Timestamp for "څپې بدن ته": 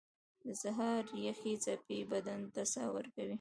1.63-2.61